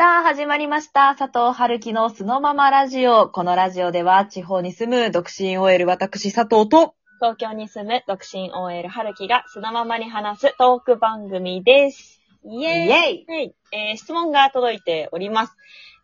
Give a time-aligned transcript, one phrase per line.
[0.00, 1.14] さあ、始まりました。
[1.14, 3.28] 佐藤春樹のそのままラジオ。
[3.28, 12.18] このラジオでは、地方に住む独身 OL 私佐藤と、東京に住む独身 OL 春樹がそのままに話すトーク番組です。
[12.46, 15.52] イイエーイェイはい、えー質問が届いております。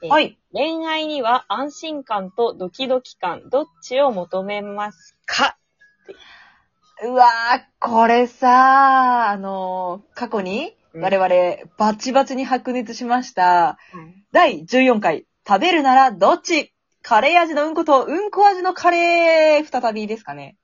[0.02, 0.38] えーはい。
[0.52, 5.56] 恋愛には安心感とドキドキ感、どっちを求めますか？
[7.02, 13.78] うわー、これさ、あのー過去に、うん我々、バチバチに白熱しました。
[14.32, 16.72] 第14回、食べるならどっち？
[17.02, 20.56] カレー味のうんこと、うんこ味のカレー、再びですかね。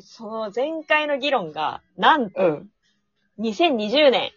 [0.00, 2.68] その前回の議論が、なんとうん。
[3.40, 4.30] 2020年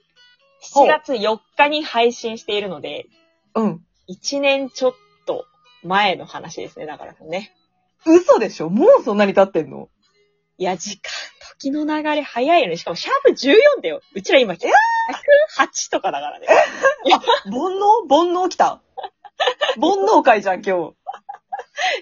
[0.74, 3.08] ほう7月4日に配信しているので、
[3.56, 3.82] うん。
[4.10, 4.94] 1年ちょっ
[5.26, 5.46] と
[5.84, 7.54] 前の話ですね、だからね。
[8.06, 8.70] 嘘でしょ？
[8.70, 9.90] もうそんなに経ってんの？
[10.58, 11.12] いや、時間、
[11.58, 12.78] 時の流れ早いよね。
[12.78, 14.02] しかも、シャープ14だよ。
[14.14, 14.68] うちら今、108
[15.92, 16.48] とかだからね。
[17.46, 18.08] 煩悩？
[18.10, 18.82] 煩悩来た
[19.80, 20.94] 煩悩会じゃん、今日。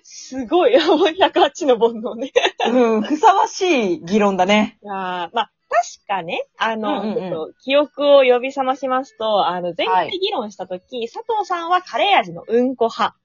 [0.04, 0.78] すごい。
[0.86, 2.32] もう108の煩悩ね。
[2.68, 4.78] うん、ふさわしい議論だね。
[4.84, 4.96] いやー
[5.34, 13.18] まあ、確かね、あの、うんうんうんちょっと記憶を呼び覚ましますと、あの、前はい回議論したとき、佐藤さんはカレー味のうんこ派。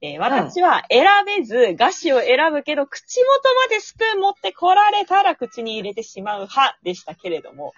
[0.00, 7.74] えー私は選べず、菓子を選ぶけど、口元までスプーン持って来られたら口に入れてしまう派でしたけれども、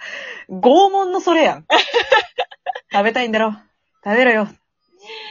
[0.51, 1.67] 拷問のそれやん。
[2.93, 3.55] 食べたいんだろ？
[4.05, 4.49] 食べろよ。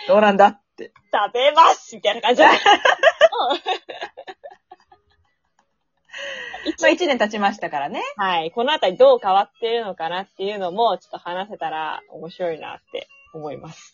[0.08, 0.48] どうなんだ？
[0.48, 0.92] って。
[1.14, 2.72] 食べますみたいな感じだった。
[6.82, 8.02] まあ一年経ちましたからね。
[8.18, 8.52] はい。
[8.52, 13.94] このあたりどう変わってるのかなっていうのも、ちょっと話せたら面白いなって思います。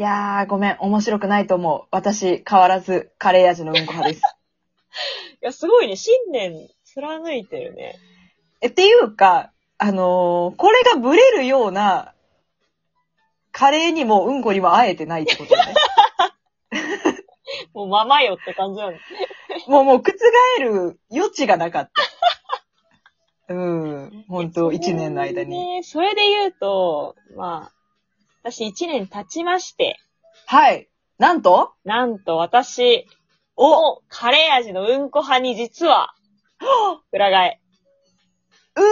[0.00, 0.76] いやー、ごめん。
[0.80, 1.86] 面白くないと思う。
[1.90, 4.22] 私、変わらず、カレー味のうんこ派です。
[5.42, 5.96] いや、すごいね。
[5.96, 7.96] 信念貫いてるね。
[8.62, 12.14] え、っていうか、あのーこれがブレるような、
[13.52, 15.74] カレーにもうんこにもあえてないってことだね。
[17.74, 19.00] もうままよって感じなんで
[19.58, 19.68] す。
[19.68, 20.12] もう、もう、覆
[20.60, 21.90] る余地がなかっ
[23.48, 23.54] た。
[23.54, 24.24] うん。
[24.30, 25.50] 本当一年の間に。
[25.74, 25.82] ね。
[25.82, 27.79] それで言うと、まあ、
[28.42, 29.98] 私一年経ちまして、
[30.46, 30.88] はい。
[31.18, 31.72] なんと？
[31.84, 33.06] なんと私、
[33.54, 36.14] おおカレー味のうんこ派に実は、
[37.12, 37.60] 裏返。
[38.76, 38.86] うわ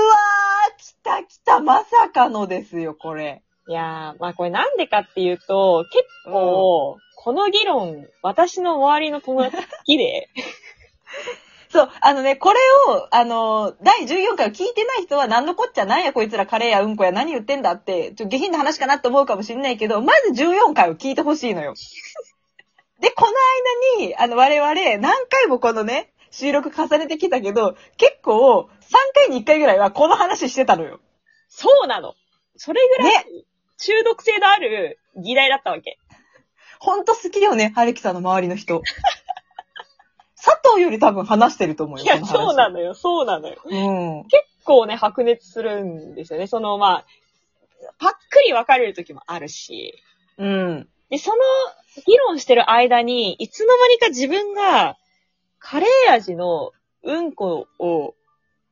[0.75, 3.42] ー、来た来た、まさかのですよ、これ。
[3.69, 10.28] いやー、まあこれなんでかっていうと、結構、この議論、私の周りの友達好きで、
[11.78, 12.59] そう、あのね、これ
[12.89, 21.75] を、あの、第14回を聞いてない人は何のこっちゃなんやこいつらカレーやうんこや何言ってんだって、ちょ、下品な話かなって思うかもしれないけど、まず14回を聞いてほしいのよ。
[22.99, 23.33] で、この
[24.00, 28.69] 間に、あの、我々、何回もこのね、収録重ねてきたけど、結構、3
[29.15, 30.99] 回に1回ぐらいはこの話してたのよ。
[31.49, 32.15] そうなの。
[32.56, 33.45] それぐらい、
[33.78, 35.97] 中毒性のある議題だったわけ。
[36.81, 38.83] ほんと好きよね、はるきさんの周りの人。
[40.48, 42.04] 佐藤より多分話してると思うよ。
[42.04, 43.56] いや、そうなのよ、そうなのよ。
[43.64, 44.25] うん。
[44.28, 46.47] 結構ね、白熱するんですよね。
[46.47, 47.06] その、まあ、
[47.98, 49.94] パックリ分かれる時もあるし。
[50.38, 50.88] うん。
[51.10, 51.36] で、その
[52.06, 54.97] 議論してる間に、いつの間にか自分が、
[55.59, 56.72] カレー味の
[57.03, 58.15] うんこを、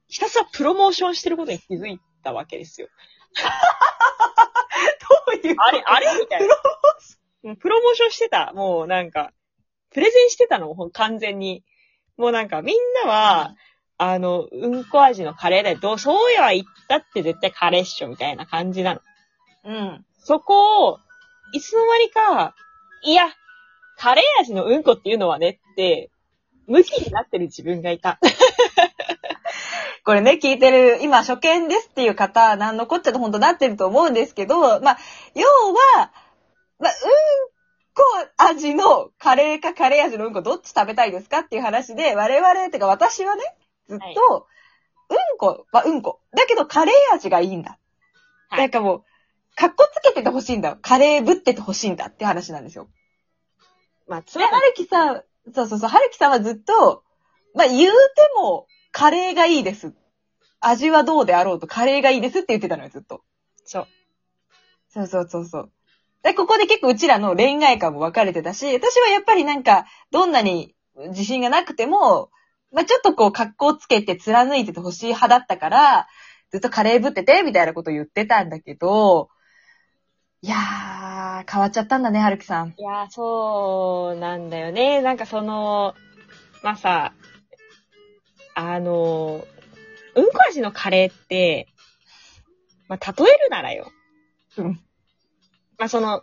[0.09, 2.89] ひたすらプロモーションしてることに気づいたわけですよ。
[5.33, 6.07] どういうあれ、あれ？
[6.21, 7.57] みたいな。
[7.57, 8.53] プロモーションしてた。
[8.55, 9.33] もうなんか、
[9.97, 10.75] プレゼンしてたの？
[10.75, 11.65] も完全に。
[12.19, 13.55] もうなんかみんなは、
[13.97, 15.79] あの、うんこ味のカレーだよ。
[15.81, 19.01] どう、そうや言ったって絶対カレーっしょ、みたいな感じなの。
[19.65, 20.05] うん。
[20.19, 20.99] そこを、
[21.55, 22.55] いつの間にか、
[23.05, 23.25] いや、
[23.97, 26.11] カレー味のうんこっていうのはねって、
[26.67, 28.19] 向きになってる自分がいた。
[30.05, 34.99] これね、聞いてる、今初見ですっていう方、なんのこっちゃと本当なってると思うんですけど、まあ、
[35.35, 35.47] 要
[35.97, 36.13] は、
[36.79, 37.56] まあ、うんこ
[38.37, 43.43] 味のカレーかカレー味のうんこどっち食べたいですかっていう話で、我々、てか私はね、
[43.89, 44.15] ずっと、はい
[45.09, 46.21] うんこはうんこ。
[46.35, 47.79] だけどカレー味がいいんだ。
[48.49, 49.05] はいなんかもう、
[49.55, 50.77] かっこつけててほしいんだ。
[50.83, 52.89] カレーぶっててほしいんだって話なんですよ。
[54.07, 55.23] まあ、つで、はるきさん、
[55.55, 57.03] そうそうそう、はるきさんはずっと、
[57.55, 57.97] まあ、言うて
[58.37, 59.95] も、カレーがいいです。
[60.61, 63.23] 味はどうであろうと、カレーがいいですって言ってたのよ、ずっと。
[63.65, 63.87] そう。
[64.89, 65.73] そうそうそうそう。
[66.27, 70.75] で、ここで結構うちらの恋愛観も分かれてたし、私はやっぱりなんか、どんなに
[71.11, 72.31] 自信がなくても、
[72.73, 76.09] まあ、ちょっとこう、格好つけて貫いててほしい派だったから、
[76.51, 79.29] ずっとカレーぶってて、みたいなこと言ってたんだけど、
[80.43, 82.75] いやー、変わっちゃったんだね、はるきさん。
[82.77, 85.03] いやー、そうなんだよね。
[85.03, 85.95] なんかその、
[86.65, 87.13] まあさ、
[88.57, 89.47] あの、
[90.17, 91.69] うんこ味のカレーって、
[92.89, 93.93] まあ、例えるならよ。
[94.57, 94.81] うん。
[95.79, 96.23] まあ、その、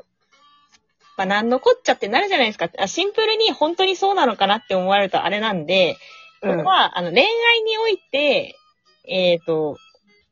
[1.16, 2.70] まあ、なんのこっちゃってなるじゃないですか。
[2.78, 5.98] あシンプルに本当にそうなのかなって思われるとあれなんで、
[6.42, 8.56] これは、あの、恋愛において、
[9.08, 9.78] えっ、と、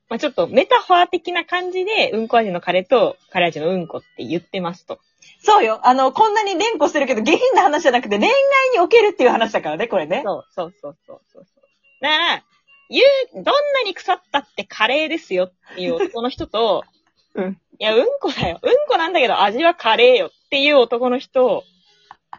[0.10, 5.00] まあ、ちょっとメタファー的な感じで、うんこ味のカレーとカレー味のうんこって言ってますと。
[5.40, 5.80] そうよ。
[5.88, 8.34] あの、こんなに連呼してるけど、下品な話じゃなくて、恋愛
[8.74, 10.22] におけるっていう話だからね、これね。
[10.26, 11.64] そう、そうそうそうそうそう。
[12.02, 12.44] だから、
[12.90, 13.02] 言
[13.36, 16.84] う、どんなに腐ったってカレーですよっていう男の人と、
[17.36, 17.61] うん。
[17.80, 18.60] いや、うんこだよ。
[18.62, 21.64] うんこなんだけど味はカレーよっていう男の人、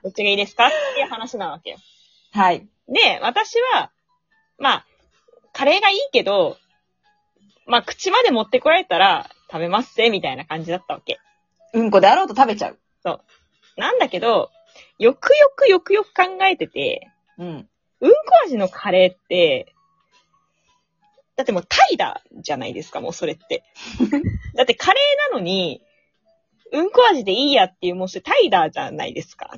[0.03, 0.67] どっちがいいですか？
[0.67, 1.79] っていう話なわけよ。
[2.33, 2.67] はい。
[2.89, 3.91] で、私は、
[4.59, 4.87] まあ、
[5.53, 6.57] カレーがいいけど、
[7.67, 11.19] まあ、口まで持ってこられたら食べますぜ、みたいな感じだったわけ。
[11.75, 12.79] うんこであろうと食べちゃう。
[13.77, 14.51] なんだけど、
[14.99, 17.09] よくよくよくよく考えてて、
[17.39, 17.69] うん。
[18.01, 19.75] うんこ味のカレーって、
[21.37, 23.65] だってもう怠惰じゃないですか、もうそれって。
[24.55, 25.83] だってカレーなのに、
[26.73, 29.51] うんこ味でいいやっていう、もうそれ怠惰じゃないですか。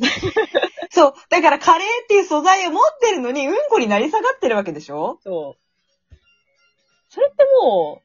[0.90, 1.14] そう。
[1.28, 5.18] だからカレーっていう素材を持ってるのに、うんこになり下がってるわけでしょ？
[5.22, 6.16] そう。
[7.08, 8.02] それっても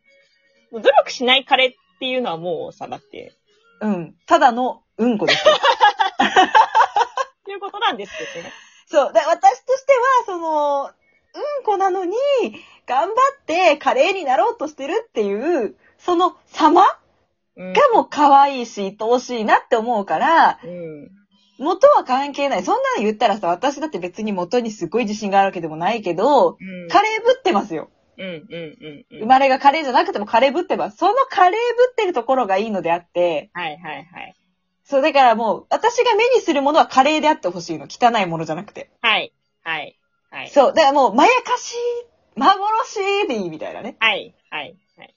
[0.71, 3.33] う、もう努力しないカレーっていうのはもうさ、だって、
[3.81, 4.15] うん。
[4.27, 5.53] ただのうんこですよ。
[5.55, 5.57] っ
[7.45, 8.53] ていうことなんですよね。
[8.85, 9.13] そう。
[9.13, 10.89] だ私としては、その、う
[11.61, 12.15] んこなのに、
[12.89, 16.83] 頑張ってカレーになろうとしてるっていう、その様
[17.55, 21.11] うんがもう可愛いし、愛おしいなって思うから、うん。
[21.59, 22.63] 元は関係ない。
[22.63, 26.87] そんなの言ったらさ、私だって別に元にすごい自信があるわけでもないけど、うん。
[26.89, 27.89] カレーぶってますよ。
[28.17, 29.05] うん、うん、うん。
[29.11, 30.97] うん生まれがカレーじゃなくてもカレーぶってます。
[30.97, 34.35] そのカレーぶってるところがいいのであって、はい、はい、はい。
[34.85, 37.87] そう、だからもう、私が目にするものはカレーであってほしいの。
[37.87, 38.89] 汚いものじゃなくて。
[39.01, 39.33] はい、
[39.63, 39.99] はい、
[40.31, 40.49] はい。
[40.49, 41.75] そう、だからもう、まやかし、
[42.39, 43.97] 幻でいいみたいなね。
[43.99, 45.15] はい、はい、はい。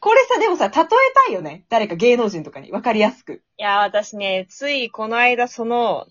[0.00, 0.86] これさ、でもさ、例え
[1.26, 1.64] たいよね。
[1.68, 2.70] 誰か芸能人とかに。
[2.70, 3.42] わかりやすく。
[3.58, 6.06] いや、私ね、ついこの間その、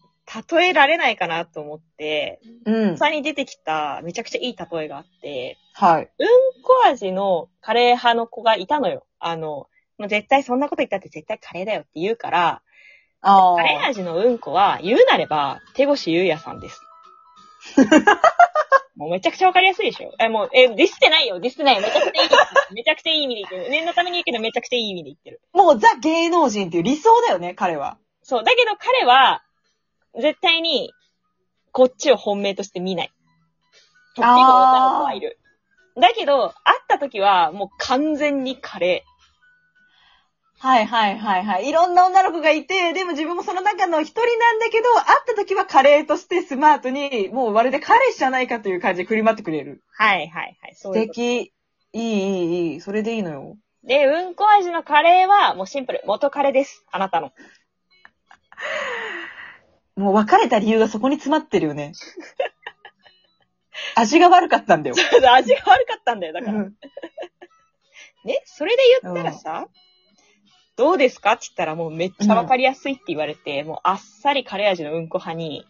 [0.51, 2.97] 例えられないかなと思って、うん。
[2.97, 6.03] 他に出てきためちゃくちゃいい例えがあって、はい。
[6.03, 6.27] うん
[6.63, 9.05] こ味のカレー派の子がいたのよ。
[9.19, 9.67] あの、
[9.97, 12.61] もう絶対そんなこと言ったって絶対カレーだよって言うから、
[13.21, 13.87] あカレーあ。
[13.87, 16.81] 味のうんこは言うなれば手越優也さんです。
[18.97, 20.11] もうめちゃくちゃわかりやすいでしょ？
[20.19, 21.81] え、もう、え、ディスってないよ、ディスってないよ。
[21.83, 22.29] めちゃくちゃいい。
[22.73, 23.69] めちゃくちゃいい意味で言ってる。
[23.69, 25.41] 念のために言うけどめちゃくちゃいい意味で言ってる。
[25.53, 27.99] もうザ芸能人っていう理想だよね、彼は。
[28.23, 28.43] そう。
[28.43, 29.43] だけど彼は、
[30.19, 30.91] 絶対に、
[31.71, 33.11] こっちを本命として見ない。
[34.15, 35.37] とっても女の子はいる。
[35.95, 39.05] だけど、会った時は、もう完全にカレ
[40.59, 41.69] はいはいはいはい。
[41.69, 49.83] いろんな女の子がいて、でも自分もその中の一人なんだけど、会った時はカレーとしてスマートに、もうまるで彼氏じゃないかという感じで振り回ってくれる。
[49.99, 50.03] ー。
[50.03, 50.75] はいはいはい。
[50.75, 51.13] そ素ういうこと。
[51.13, 51.53] 敵。
[51.93, 52.09] いいい
[52.69, 52.81] いいい。
[52.81, 53.57] それでいいのよ。
[53.83, 56.01] で、うんこ味のカレーは、もうシンプル。
[56.05, 56.85] 元カレです。
[56.91, 57.31] あなたの。
[59.95, 61.93] もう別れた理由がそこに詰まってるよね。
[63.95, 64.95] 味が悪かったんだよ。
[65.33, 66.57] 味が悪かったんだよ、だから。
[66.57, 66.73] うん
[68.25, 69.69] ね、それで言ったらさ、
[70.77, 71.33] どうですか？
[71.33, 75.65] って言ったらもうめっちゃわかりやすいって言われて、もうあっさりカレー味のうんこ派に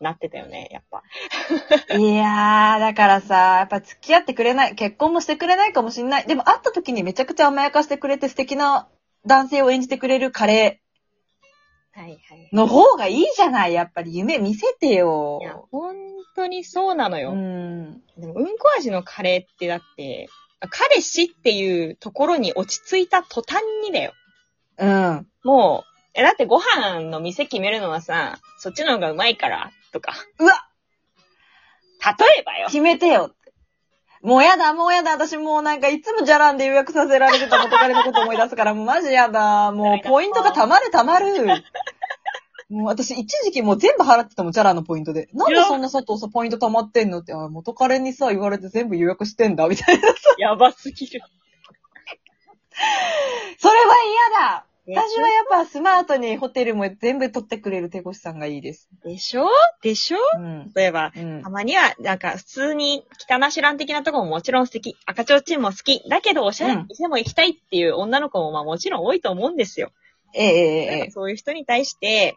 [0.00, 1.02] なってたよね、やっぱ。
[1.96, 6.26] いやー、だからさ、やっぱ付き合ってくれない、結婚もしてくれないかもしんない。
[6.26, 8.88] でも会った時にめちゃくちゃ甘やかしてくれて素敵な
[9.26, 10.80] 男性を演じてくれるカレ
[11.92, 12.48] はいはい。
[12.52, 13.72] ーの方がいいじゃない。
[13.74, 15.44] やっぱり夢見せてよい。
[15.44, 15.96] や、本
[16.36, 17.32] 当にそうなのよ。
[17.32, 18.00] うん。
[18.16, 20.28] でも、うんこ味のカレーってだって、
[20.70, 24.12] 彼氏っていうところに落ち着いた途端にだよ。
[24.78, 25.26] うん。
[25.44, 30.14] もう、え、だってご飯の店決めるのはさ、そっちの方がうまいから、とか。
[30.38, 30.68] うわ
[32.18, 32.66] 例えばよ。
[32.66, 33.52] 決めてよって。
[34.22, 35.12] もうやだ、もうやだ。
[35.12, 39.70] 私もうなんかいつもじゃらんで予約させられてた元彼のこと思い出すから、もうマジやだ。
[39.72, 41.26] もうポイントが溜まる溜まる。
[42.68, 45.28] もう私一時期もう全部払ってたもん、ジャラのポイントで。
[45.32, 50.08] なんでそんな佐藤さ、ポイント溜まってんのって、あ元彼にさ、言われて全部予約してんだ、みたいな。
[50.38, 51.22] やばすぎる。
[53.58, 53.94] それは
[54.30, 58.88] 嫌だ私はやっぱスマートにホテルも全部取ってくれる手越さんがいいです。
[59.04, 59.46] でしょ？
[59.82, 60.18] でしょ？
[60.36, 60.72] うん。
[60.74, 61.50] 例えば、うんた。
[61.50, 64.96] まには、なんか、普通に、汚しらん的なとこももちろん素敵。
[65.04, 66.02] 赤ちょうちんも好き。
[66.08, 69.92] だけど、おしゃれな店も行きたいっていう女の子も、まあもちろん多いと思うんですよ。
[70.34, 71.10] ええええええ。
[71.10, 72.36] そういう人に対して、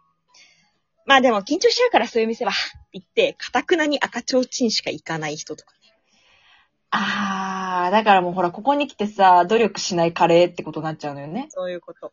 [1.06, 5.74] まあでも緊張しちゃうからそういう店は、って言って、かたくなに赤ちょうちんしか行かない人とか。
[6.90, 11.48] あー、だからもうほら、ここに来てさ、努力しないカレーってことになっちゃうのよね。
[11.50, 12.12] そういうこと。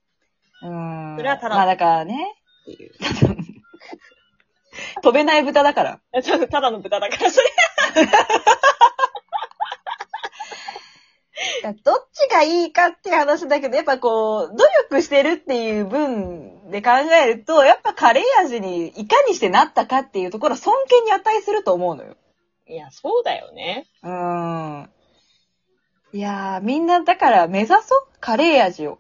[0.63, 1.17] うーん。
[1.17, 2.37] それはただまあだからね。
[2.63, 2.93] っていう。
[5.03, 6.01] 飛べない豚だから。
[6.13, 7.47] ただただの豚だから、それ。
[11.63, 16.91] だ どっちがいいかっていう話だけど、やっぱこう、努力してるっていう分で考
[17.23, 22.17] えると、やっぱカレー味にいかにしてなったかっていうところは尊敬に値すると思うのよ。
[22.67, 23.87] いや、そうだよね。
[24.03, 24.91] うーん。
[26.13, 27.83] いやー、みんなだから目指そう
[28.21, 28.99] カレー味を。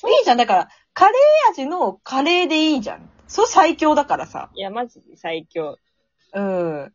[0.00, 0.36] そういいじゃん。
[0.38, 3.10] だから、カレー味のカレーでいいじゃん。
[3.26, 4.48] それ最強だからさ。
[4.54, 5.76] いや、マジで最強。
[6.34, 6.92] うん。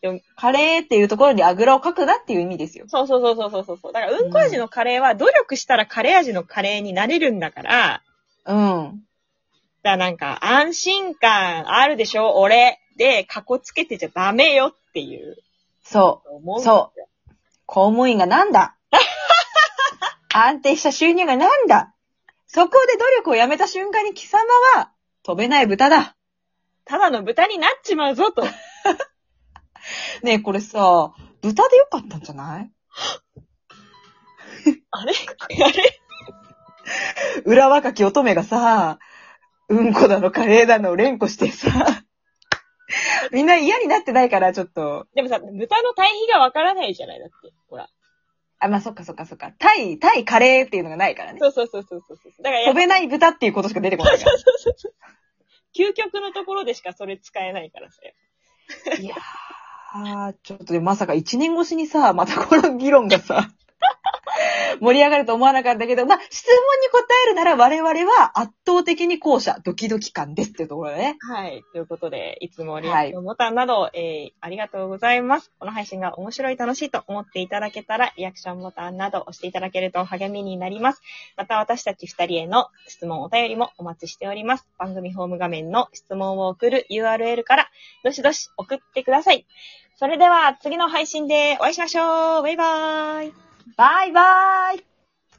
[0.00, 2.86] でもカレーっていうところにあぐらをかくなっていう意味ですよ。
[2.88, 3.92] そうそうそうそうそうそう。
[3.92, 8.02] だから、うんこ味のカレーは努力したらカレー味のカレーになれるんだから、
[8.46, 8.56] うん。
[8.56, 9.00] だか
[9.82, 15.36] らなんか、安心感あるでしょ俺で、かこつけてちゃダメよっていう。
[15.82, 16.36] そう。
[16.36, 16.62] 思う。
[16.62, 16.92] そ
[17.66, 18.76] 公務員がなんだ？
[20.32, 21.94] 安定した収入がなんだ？
[22.52, 24.42] そこで努力をやめた瞬間に貴様
[24.76, 24.90] は
[25.22, 26.16] 飛べない豚だ。
[26.84, 28.42] ただの豚になっちまうぞと。
[30.24, 32.72] ねえ、これさ、豚でよかったんじゃない？
[34.90, 35.12] あれ？
[35.64, 36.00] あれ？
[37.44, 38.98] 裏若き乙女がさ、
[39.68, 42.02] うんこだのカレーだのを連呼してさ、
[43.30, 45.06] みんな嫌になってないから、ちょっと。
[45.14, 47.20] でもさ、豚の対比がわからないじゃない？
[47.20, 47.34] だって。
[47.68, 47.88] ほら。
[48.60, 49.52] あ、まあ、そっかそっかそっか。
[49.58, 51.38] タイ、タイカレーっていうのがないからね。
[51.40, 52.16] そうそうそうそうそう。
[52.42, 54.24] だからやっぱ、飛べない豚っていうことしか出てこないか
[55.76, 58.00] 究極のところでしかそれ使えないからさ。
[58.86, 58.94] ら。
[58.96, 63.50] いやー、ちょっとでもまさか一年越しにさ、またこの議論がさ、
[64.80, 71.16] 盛り上がると思わなかったけど、まあ、質問に答えるなら我々は圧倒的に後者、ドキドキ感ですっていうところだね。
[71.20, 71.62] はい。
[71.72, 75.50] ということで、いつもリアクションボタンなど、えー、ありがとうございます。
[75.58, 81.02] この配信が面白い、楽しいと思っていただけたら、リアクションボタンなど押していただけると励みになります。
[81.36, 84.66] また私たち二人への質問、お便りもお待ちしております。
[84.78, 87.70] 番組ホーム画面の質問を送る URL から、
[88.04, 89.46] どしどし送ってください。
[89.96, 94.99] それでは、次の配信でお会いしましょうバイバーイバイバイ。